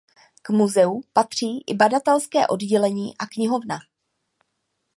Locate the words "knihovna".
3.27-3.79